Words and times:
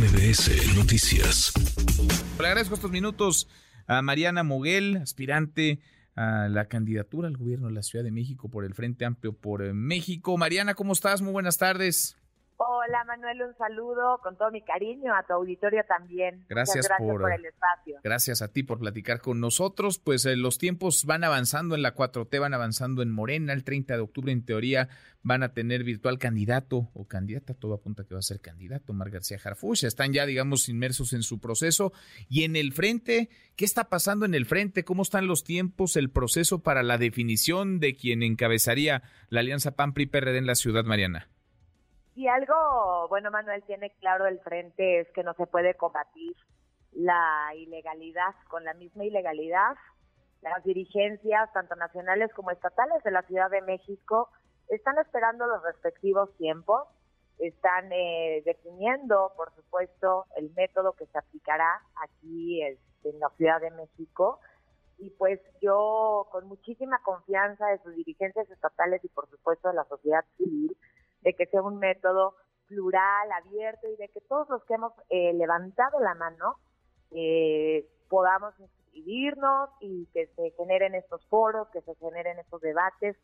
MBS 0.00 0.74
Noticias. 0.76 1.52
Le 2.38 2.46
agradezco 2.46 2.74
estos 2.74 2.90
minutos 2.90 3.46
a 3.86 4.00
Mariana 4.00 4.42
Moguel, 4.42 4.96
aspirante 4.96 5.78
a 6.16 6.48
la 6.48 6.68
candidatura 6.68 7.28
al 7.28 7.36
gobierno 7.36 7.66
de 7.66 7.74
la 7.74 7.82
Ciudad 7.82 8.02
de 8.02 8.10
México 8.10 8.48
por 8.48 8.64
el 8.64 8.72
Frente 8.72 9.04
Amplio 9.04 9.34
por 9.34 9.74
México. 9.74 10.38
Mariana, 10.38 10.72
¿cómo 10.72 10.94
estás? 10.94 11.20
Muy 11.20 11.32
buenas 11.32 11.58
tardes. 11.58 12.16
Hola 12.62 13.04
Manuel, 13.06 13.40
un 13.40 13.56
saludo 13.56 14.20
con 14.22 14.36
todo 14.36 14.50
mi 14.50 14.60
cariño, 14.60 15.14
a 15.14 15.22
tu 15.26 15.32
auditorio 15.32 15.82
también. 15.88 16.44
Gracias, 16.46 16.86
gracias 16.86 17.08
por, 17.08 17.32
el 17.32 17.46
espacio. 17.46 18.00
Gracias 18.04 18.42
a 18.42 18.52
ti 18.52 18.62
por 18.62 18.78
platicar 18.78 19.22
con 19.22 19.40
nosotros. 19.40 19.98
Pues 19.98 20.26
eh, 20.26 20.36
los 20.36 20.58
tiempos 20.58 21.06
van 21.06 21.24
avanzando 21.24 21.74
en 21.74 21.80
la 21.80 21.94
4T, 21.94 22.38
van 22.38 22.52
avanzando 22.52 23.00
en 23.00 23.10
Morena. 23.12 23.54
El 23.54 23.64
30 23.64 23.94
de 23.94 24.00
octubre, 24.02 24.30
en 24.30 24.44
teoría, 24.44 24.90
van 25.22 25.42
a 25.42 25.54
tener 25.54 25.84
virtual 25.84 26.18
candidato 26.18 26.90
o 26.92 27.08
candidata. 27.08 27.54
Todo 27.54 27.72
apunta 27.72 28.04
que 28.04 28.12
va 28.12 28.18
a 28.18 28.22
ser 28.22 28.42
candidato, 28.42 28.92
Mar 28.92 29.08
García 29.08 29.38
Harfuch. 29.42 29.84
Están 29.84 30.12
ya, 30.12 30.26
digamos, 30.26 30.68
inmersos 30.68 31.14
en 31.14 31.22
su 31.22 31.40
proceso. 31.40 31.94
Y 32.28 32.44
en 32.44 32.56
el 32.56 32.74
frente, 32.74 33.30
¿qué 33.56 33.64
está 33.64 33.88
pasando 33.88 34.26
en 34.26 34.34
el 34.34 34.44
frente? 34.44 34.84
¿Cómo 34.84 35.00
están 35.00 35.26
los 35.26 35.44
tiempos, 35.44 35.96
el 35.96 36.10
proceso 36.10 36.62
para 36.62 36.82
la 36.82 36.98
definición 36.98 37.80
de 37.80 37.96
quien 37.96 38.22
encabezaría 38.22 39.02
la 39.30 39.40
alianza 39.40 39.76
PAN-PRI-PRD 39.76 40.36
en 40.36 40.46
la 40.46 40.56
ciudad, 40.56 40.84
Mariana? 40.84 41.30
Y 42.20 42.28
algo, 42.28 43.08
bueno, 43.08 43.30
Manuel 43.30 43.62
tiene 43.62 43.88
claro 43.98 44.26
el 44.26 44.40
frente 44.40 45.00
es 45.00 45.10
que 45.12 45.22
no 45.22 45.32
se 45.32 45.46
puede 45.46 45.72
combatir 45.72 46.36
la 46.92 47.50
ilegalidad 47.56 48.34
con 48.48 48.62
la 48.62 48.74
misma 48.74 49.06
ilegalidad. 49.06 49.74
Las 50.42 50.62
dirigencias, 50.62 51.50
tanto 51.54 51.76
nacionales 51.76 52.30
como 52.34 52.50
estatales 52.50 53.02
de 53.04 53.10
la 53.10 53.22
Ciudad 53.22 53.48
de 53.48 53.62
México, 53.62 54.28
están 54.68 54.98
esperando 54.98 55.46
los 55.46 55.62
respectivos 55.62 56.28
tiempos, 56.36 56.88
están 57.38 57.90
eh, 57.90 58.42
definiendo, 58.44 59.32
por 59.34 59.54
supuesto, 59.54 60.26
el 60.36 60.52
método 60.54 60.92
que 60.92 61.06
se 61.06 61.16
aplicará 61.16 61.80
aquí 62.06 62.62
este, 62.62 63.08
en 63.08 63.18
la 63.18 63.30
Ciudad 63.38 63.62
de 63.62 63.70
México. 63.70 64.40
Y 64.98 65.08
pues 65.08 65.40
yo, 65.62 66.28
con 66.30 66.48
muchísima 66.48 67.00
confianza 67.02 67.68
de 67.68 67.78
sus 67.78 67.96
dirigencias 67.96 68.50
estatales 68.50 69.02
y, 69.02 69.08
por 69.08 69.26
supuesto, 69.30 69.68
de 69.68 69.74
la 69.76 69.84
sociedad 69.84 70.22
civil, 70.36 70.76
de 71.22 71.34
que 71.34 71.46
sea 71.46 71.62
un 71.62 71.78
método 71.78 72.34
plural, 72.66 73.32
abierto 73.32 73.88
y 73.88 73.96
de 73.96 74.08
que 74.08 74.20
todos 74.22 74.48
los 74.48 74.64
que 74.64 74.74
hemos 74.74 74.92
eh, 75.08 75.32
levantado 75.34 75.98
la 76.00 76.14
mano 76.14 76.56
eh, 77.10 77.86
podamos 78.08 78.54
inscribirnos 78.60 79.70
y 79.80 80.06
que 80.12 80.28
se 80.36 80.50
generen 80.52 80.94
estos 80.94 81.24
foros, 81.26 81.68
que 81.68 81.82
se 81.82 81.94
generen 81.96 82.38
estos 82.38 82.60
debates, 82.60 83.16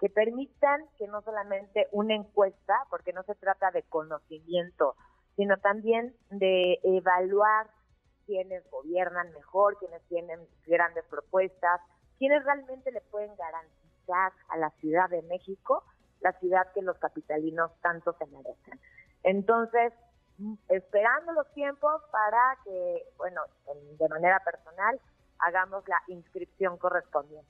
que 0.00 0.08
permitan 0.08 0.84
que 0.98 1.08
no 1.08 1.22
solamente 1.22 1.88
una 1.92 2.14
encuesta, 2.14 2.86
porque 2.90 3.12
no 3.12 3.22
se 3.24 3.34
trata 3.34 3.70
de 3.70 3.82
conocimiento, 3.84 4.94
sino 5.36 5.56
también 5.58 6.14
de 6.30 6.78
evaluar 6.82 7.68
quienes 8.26 8.68
gobiernan 8.70 9.32
mejor, 9.32 9.76
quienes 9.78 10.02
tienen 10.08 10.40
grandes 10.66 11.04
propuestas, 11.06 11.80
quienes 12.18 12.44
realmente 12.44 12.90
le 12.92 13.00
pueden 13.02 13.34
garantizar 13.36 14.32
a 14.48 14.56
la 14.56 14.70
Ciudad 14.80 15.08
de 15.10 15.22
México 15.22 15.82
la 16.24 16.32
ciudad 16.40 16.66
que 16.74 16.82
los 16.82 16.98
capitalinos 16.98 17.70
tanto 17.82 18.16
se 18.18 18.26
merecen. 18.26 18.80
Entonces, 19.22 19.92
esperando 20.68 21.32
los 21.32 21.52
tiempos 21.52 22.02
para 22.10 22.58
que, 22.64 23.02
bueno, 23.18 23.42
de 23.98 24.08
manera 24.08 24.40
personal, 24.40 24.98
hagamos 25.38 25.84
la 25.86 26.02
inscripción 26.08 26.78
correspondiente. 26.78 27.46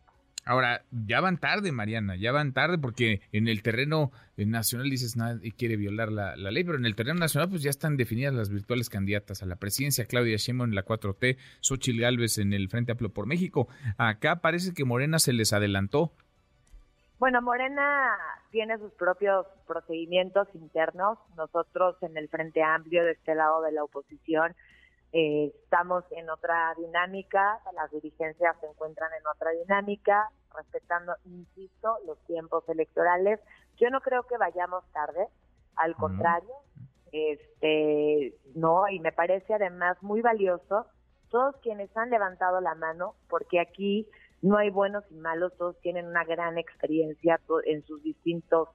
Ahora, 0.46 0.82
ya 0.90 1.22
van 1.22 1.38
tarde, 1.38 1.72
Mariana, 1.72 2.16
ya 2.16 2.30
van 2.30 2.52
tarde 2.52 2.76
porque 2.76 3.22
en 3.32 3.48
el 3.48 3.62
terreno 3.62 4.10
nacional 4.36 4.90
dices 4.90 5.16
nada 5.16 5.38
y 5.40 5.52
quiere 5.52 5.76
violar 5.76 6.12
la, 6.12 6.36
ley, 6.36 6.64
pero 6.64 6.76
en 6.76 6.84
el 6.84 6.94
terreno 6.94 7.18
nacional 7.18 7.48
pues 7.48 7.62
ya 7.62 7.70
están 7.70 7.96
definidas 7.96 8.34
las 8.34 8.50
virtuales 8.50 8.90
candidatas 8.90 9.42
a 9.42 9.46
la 9.46 9.56
presidencia, 9.56 10.04
Claudia 10.04 10.36
Sheinbaum 10.36 10.68
en 10.68 10.74
la 10.74 10.84
4T, 10.84 11.38
Xochitl 11.60 12.00
Gálvez 12.00 12.36
en 12.36 12.52
el 12.52 12.68
Frente 12.68 12.92
Amplio 12.92 13.10
por 13.10 13.26
México. 13.26 13.68
Acá 13.96 14.42
parece 14.42 14.74
que 14.74 14.84
Morena 14.84 15.18
se 15.18 15.32
les 15.32 15.54
adelantó 15.54 16.12
bueno, 17.18 17.40
Morena 17.40 18.12
tiene 18.50 18.78
sus 18.78 18.92
propios 18.92 19.46
procedimientos 19.66 20.48
internos. 20.54 21.18
Nosotros 21.36 21.96
en 22.02 22.16
el 22.16 22.28
Frente 22.28 22.62
Amplio, 22.62 23.04
de 23.04 23.12
este 23.12 23.34
lado 23.34 23.62
de 23.62 23.72
la 23.72 23.84
oposición, 23.84 24.54
eh, 25.12 25.52
estamos 25.62 26.04
en 26.10 26.28
otra 26.28 26.74
dinámica, 26.76 27.60
las 27.74 27.90
dirigencias 27.92 28.56
se 28.60 28.66
encuentran 28.66 29.10
en 29.12 29.26
otra 29.26 29.52
dinámica, 29.52 30.28
respetando, 30.56 31.14
insisto, 31.24 31.98
los 32.06 32.18
tiempos 32.26 32.68
electorales. 32.68 33.38
Yo 33.76 33.90
no 33.90 34.00
creo 34.00 34.24
que 34.24 34.36
vayamos 34.36 34.84
tarde, 34.92 35.28
al 35.76 35.94
contrario, 35.94 36.54
este, 37.12 38.34
no, 38.56 38.88
y 38.88 38.98
me 38.98 39.12
parece 39.12 39.54
además 39.54 39.96
muy 40.02 40.20
valioso 40.20 40.86
todos 41.30 41.56
quienes 41.62 41.96
han 41.96 42.10
levantado 42.10 42.60
la 42.60 42.74
mano, 42.74 43.14
porque 43.28 43.60
aquí 43.60 44.08
no 44.44 44.58
hay 44.58 44.68
buenos 44.68 45.04
y 45.10 45.14
malos, 45.14 45.56
todos 45.56 45.80
tienen 45.80 46.06
una 46.06 46.22
gran 46.24 46.58
experiencia 46.58 47.40
en 47.64 47.82
sus 47.86 48.02
distintos 48.02 48.68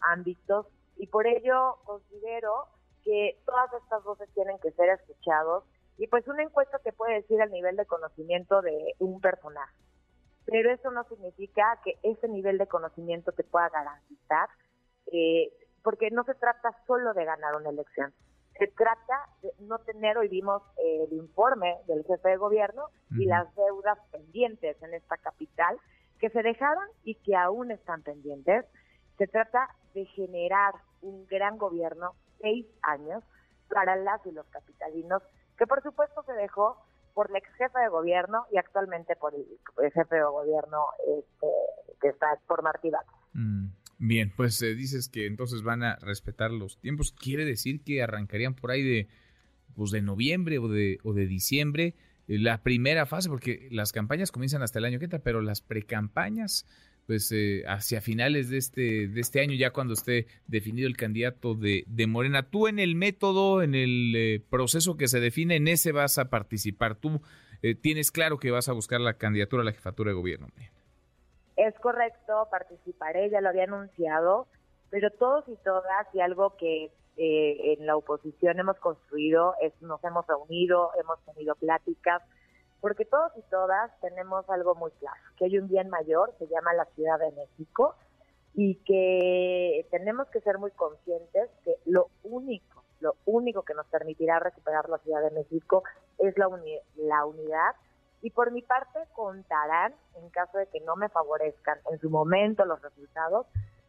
ámbitos. 0.00 0.66
Y 0.96 1.06
por 1.06 1.26
ello 1.26 1.76
considero 1.84 2.66
que 3.02 3.40
todas 3.46 3.72
estas 3.82 4.04
voces 4.04 4.28
tienen 4.34 4.58
que 4.58 4.70
ser 4.72 4.90
escuchados 4.90 5.64
y 5.96 6.08
pues 6.08 6.28
una 6.28 6.42
encuesta 6.42 6.78
te 6.80 6.92
puede 6.92 7.14
decir 7.14 7.40
el 7.40 7.50
nivel 7.50 7.74
de 7.76 7.86
conocimiento 7.86 8.60
de 8.60 8.94
un 8.98 9.20
personaje, 9.22 9.74
pero 10.44 10.70
eso 10.70 10.90
no 10.90 11.04
significa 11.04 11.80
que 11.82 11.98
ese 12.02 12.28
nivel 12.28 12.58
de 12.58 12.66
conocimiento 12.66 13.32
te 13.32 13.44
pueda 13.44 13.70
garantizar, 13.70 14.48
eh, 15.10 15.52
porque 15.82 16.10
no 16.10 16.24
se 16.24 16.34
trata 16.34 16.76
solo 16.86 17.14
de 17.14 17.24
ganar 17.24 17.54
una 17.54 17.70
elección, 17.70 18.12
se 18.58 18.68
trata 18.68 19.28
de 19.42 19.52
no 19.60 19.78
tener, 19.80 20.16
hoy 20.16 20.28
vimos 20.28 20.62
eh, 20.78 21.06
el 21.08 21.16
informe 21.16 21.76
del 21.86 22.04
jefe 22.04 22.28
de 22.28 22.36
gobierno 22.36 22.84
y 23.10 23.26
las 23.26 23.52
deudas 23.56 23.98
pendientes 24.12 24.80
en 24.82 24.94
esta 24.94 25.16
capital 25.16 25.76
que 26.20 26.30
se 26.30 26.42
dejaron 26.42 26.84
y 27.02 27.16
que 27.16 27.34
aún 27.34 27.70
están 27.70 28.02
pendientes. 28.02 28.64
Se 29.18 29.26
trata 29.26 29.68
de 29.94 30.04
generar 30.06 30.74
un 31.02 31.26
gran 31.26 31.58
gobierno, 31.58 32.14
seis 32.40 32.66
años, 32.82 33.22
para 33.68 33.96
las 33.96 34.24
y 34.26 34.30
los 34.30 34.46
capitalinos, 34.46 35.22
que 35.58 35.66
por 35.66 35.82
supuesto 35.82 36.22
se 36.22 36.32
dejó 36.32 36.76
por 37.14 37.30
la 37.30 37.38
ex 37.38 37.48
jefa 37.54 37.80
de 37.80 37.88
gobierno 37.88 38.44
y 38.50 38.58
actualmente 38.58 39.16
por 39.16 39.34
el, 39.34 39.46
jefe 39.92 40.16
de 40.16 40.22
gobierno 40.22 40.86
este, 41.06 41.46
que 42.00 42.08
está 42.08 42.38
por 42.46 42.62
Martí 42.62 42.90
mm. 43.32 43.63
Bien, 43.98 44.32
pues 44.36 44.60
eh, 44.62 44.74
dices 44.74 45.08
que 45.08 45.26
entonces 45.26 45.62
van 45.62 45.82
a 45.82 45.96
respetar 45.96 46.50
los 46.50 46.78
tiempos. 46.78 47.12
Quiere 47.12 47.44
decir 47.44 47.80
que 47.82 48.02
arrancarían 48.02 48.54
por 48.54 48.70
ahí 48.70 48.82
de, 48.82 49.08
pues 49.74 49.90
de 49.90 50.02
noviembre 50.02 50.58
o 50.58 50.68
de, 50.68 50.98
o 51.04 51.12
de 51.12 51.26
diciembre 51.26 51.94
eh, 52.26 52.38
la 52.38 52.62
primera 52.62 53.06
fase, 53.06 53.28
porque 53.28 53.68
las 53.70 53.92
campañas 53.92 54.32
comienzan 54.32 54.62
hasta 54.62 54.78
el 54.78 54.86
año 54.86 54.98
que 54.98 55.04
entra, 55.04 55.20
pero 55.20 55.40
las 55.42 55.60
precampañas, 55.60 56.66
pues 57.06 57.30
eh, 57.32 57.62
hacia 57.68 58.00
finales 58.00 58.50
de 58.50 58.58
este, 58.58 59.08
de 59.08 59.20
este 59.20 59.40
año, 59.40 59.54
ya 59.54 59.70
cuando 59.70 59.94
esté 59.94 60.26
definido 60.48 60.88
el 60.88 60.96
candidato 60.96 61.54
de, 61.54 61.84
de 61.86 62.06
Morena. 62.06 62.50
Tú 62.50 62.66
en 62.66 62.80
el 62.80 62.96
método, 62.96 63.62
en 63.62 63.74
el 63.74 64.42
proceso 64.50 64.96
que 64.96 65.06
se 65.06 65.20
define, 65.20 65.56
en 65.56 65.68
ese 65.68 65.92
vas 65.92 66.18
a 66.18 66.30
participar. 66.30 66.96
Tú 66.96 67.22
tienes 67.80 68.10
claro 68.10 68.38
que 68.38 68.50
vas 68.50 68.68
a 68.68 68.72
buscar 68.72 69.00
la 69.00 69.16
candidatura 69.16 69.62
a 69.62 69.64
la 69.64 69.72
jefatura 69.72 70.10
de 70.10 70.16
gobierno. 70.16 70.48
Es 71.56 71.74
correcto, 71.80 72.48
participaré, 72.50 73.30
ya 73.30 73.40
lo 73.40 73.50
había 73.50 73.64
anunciado, 73.64 74.46
pero 74.90 75.10
todos 75.10 75.48
y 75.48 75.56
todas, 75.56 76.06
y 76.12 76.20
algo 76.20 76.56
que 76.56 76.90
eh, 77.16 77.74
en 77.78 77.86
la 77.86 77.96
oposición 77.96 78.58
hemos 78.58 78.76
construido, 78.78 79.54
es 79.60 79.72
nos 79.80 80.02
hemos 80.02 80.26
reunido, 80.26 80.90
hemos 81.00 81.18
tenido 81.24 81.54
pláticas, 81.54 82.22
porque 82.80 83.04
todos 83.04 83.32
y 83.36 83.42
todas 83.50 83.90
tenemos 84.00 84.48
algo 84.50 84.74
muy 84.74 84.90
claro, 84.92 85.20
que 85.36 85.44
hay 85.44 85.58
un 85.58 85.68
bien 85.68 85.88
mayor, 85.90 86.34
se 86.38 86.48
llama 86.48 86.74
la 86.74 86.86
Ciudad 86.86 87.18
de 87.20 87.30
México, 87.32 87.94
y 88.54 88.76
que 88.84 89.86
tenemos 89.90 90.28
que 90.28 90.40
ser 90.40 90.58
muy 90.58 90.70
conscientes 90.72 91.50
que 91.64 91.76
lo 91.86 92.08
único, 92.22 92.82
lo 93.00 93.14
único 93.26 93.62
que 93.62 93.74
nos 93.74 93.86
permitirá 93.86 94.38
recuperar 94.38 94.88
la 94.88 94.98
Ciudad 94.98 95.22
de 95.22 95.30
México 95.30 95.84
es 96.18 96.36
la, 96.38 96.48
la 96.96 97.24
unidad 97.26 97.74
y 98.24 98.30
por 98.30 98.50
mi 98.52 98.62
parte 98.62 98.98
contarán, 99.12 99.94
en 100.14 100.30
caso 100.30 100.56
de 100.56 100.66
que 100.68 100.80
no 100.80 100.96
me 100.96 101.10
favorezcan 101.10 101.78
en 101.90 101.98
su 101.98 102.08
momento 102.08 102.64
los 102.64 102.80
resultados, 102.80 103.46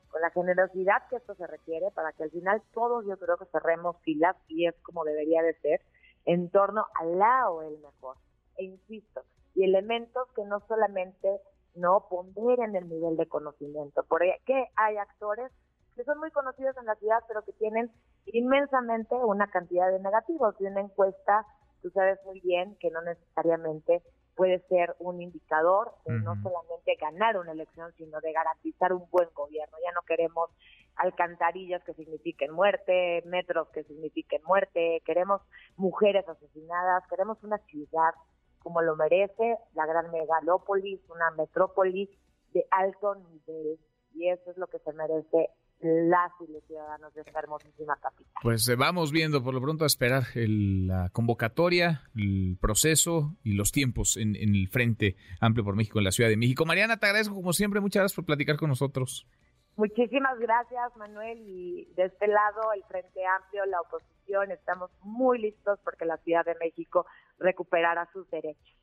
con 0.09 0.21
la 0.21 0.29
generosidad 0.31 1.07
que 1.09 1.15
esto 1.15 1.35
se 1.35 1.47
requiere 1.47 1.89
para 1.91 2.11
que 2.11 2.23
al 2.23 2.31
final 2.31 2.61
todos 2.73 3.05
yo 3.05 3.17
creo 3.17 3.37
que 3.37 3.45
cerremos 3.45 3.95
filas 4.01 4.35
y 4.49 4.67
es 4.67 4.75
como 4.81 5.05
debería 5.05 5.41
de 5.41 5.53
ser 5.61 5.79
en 6.25 6.49
torno 6.49 6.85
al 6.95 7.17
lado 7.17 7.61
el 7.61 7.77
mejor. 7.79 8.17
E 8.57 8.65
insisto, 8.65 9.21
y 9.53 9.63
elementos 9.63 10.27
que 10.35 10.43
no 10.43 10.59
solamente 10.67 11.39
no 11.73 12.07
ponderen 12.09 12.75
el 12.75 12.89
nivel 12.89 13.15
de 13.15 13.29
conocimiento, 13.29 14.03
porque 14.03 14.67
hay 14.75 14.97
actores 14.97 15.49
que 15.95 16.03
son 16.03 16.19
muy 16.19 16.31
conocidos 16.31 16.75
en 16.75 16.87
la 16.87 16.95
ciudad, 16.95 17.23
pero 17.29 17.41
que 17.43 17.53
tienen 17.53 17.89
inmensamente 18.25 19.15
una 19.15 19.47
cantidad 19.47 19.89
de 19.89 20.01
negativos. 20.01 20.55
Y 20.59 20.65
una 20.65 20.81
encuesta, 20.81 21.45
tú 21.81 21.89
sabes 21.91 22.19
muy 22.25 22.41
bien 22.41 22.75
que 22.81 22.91
no 22.91 23.01
necesariamente 23.01 24.03
puede 24.35 24.59
ser 24.67 24.95
un 24.99 25.21
indicador 25.21 25.93
de 26.05 26.13
no 26.13 26.35
solamente 26.43 26.95
ganar 26.99 27.37
una 27.37 27.53
elección, 27.53 27.93
sino 27.97 28.19
de 28.21 28.33
garantizar 28.33 28.93
un 28.93 29.09
buen 29.09 29.29
gobierno. 29.33 29.77
Ya 29.83 29.91
no 29.93 30.01
queremos 30.01 30.49
alcantarillas 30.95 31.83
que 31.83 31.93
signifiquen 31.93 32.51
muerte, 32.51 33.23
metros 33.25 33.69
que 33.69 33.83
signifiquen 33.83 34.41
muerte, 34.45 35.01
queremos 35.05 35.41
mujeres 35.77 36.27
asesinadas, 36.27 37.03
queremos 37.09 37.43
una 37.43 37.57
ciudad 37.59 38.13
como 38.59 38.81
lo 38.81 38.95
merece, 38.95 39.57
la 39.73 39.85
gran 39.85 40.09
megalópolis, 40.11 40.99
una 41.09 41.29
metrópolis 41.31 42.09
de 42.51 42.65
alto 42.71 43.13
nivel, 43.15 43.77
y 44.15 44.29
eso 44.29 44.49
es 44.49 44.57
lo 44.57 44.67
que 44.67 44.79
se 44.79 44.91
merece 44.93 45.49
las 45.81 46.31
y 46.39 46.51
los 46.51 46.63
ciudadanos 46.65 47.13
de 47.13 47.21
esta 47.21 47.39
hermosísima 47.39 47.95
capital. 47.97 48.33
Pues 48.41 48.67
eh, 48.67 48.75
vamos 48.75 49.11
viendo 49.11 49.43
por 49.43 49.53
lo 49.53 49.61
pronto 49.61 49.83
a 49.83 49.87
esperar 49.87 50.23
la 50.35 51.09
convocatoria, 51.09 52.03
el 52.15 52.57
proceso 52.59 53.35
y 53.43 53.53
los 53.53 53.71
tiempos 53.71 54.17
en, 54.17 54.35
en, 54.35 54.55
el 54.55 54.67
Frente 54.69 55.15
Amplio 55.39 55.63
por 55.63 55.75
México 55.75 55.99
en 55.99 56.05
la 56.05 56.11
Ciudad 56.11 56.29
de 56.29 56.37
México. 56.37 56.65
Mariana, 56.65 56.97
te 56.97 57.05
agradezco 57.05 57.35
como 57.35 57.53
siempre, 57.53 57.81
muchas 57.81 58.01
gracias 58.01 58.15
por 58.15 58.25
platicar 58.25 58.57
con 58.57 58.69
nosotros. 58.69 59.27
Muchísimas 59.75 60.39
gracias, 60.39 60.95
Manuel. 60.95 61.37
Y 61.45 61.85
de 61.95 62.05
este 62.05 62.27
lado, 62.27 62.71
el 62.73 62.83
Frente 62.85 63.19
Amplio, 63.25 63.65
la 63.65 63.81
oposición, 63.81 64.51
estamos 64.51 64.89
muy 65.01 65.39
listos 65.39 65.79
porque 65.83 66.05
la 66.05 66.17
Ciudad 66.17 66.45
de 66.45 66.55
México 66.55 67.05
recuperará 67.39 68.09
sus 68.13 68.29
derechos. 68.29 68.75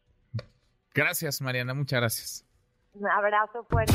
Gracias, 0.95 1.41
Mariana. 1.41 1.73
Muchas 1.73 2.01
gracias. 2.01 2.47
Un 2.93 3.09
abrazo 3.09 3.65
fuerte. 3.65 3.95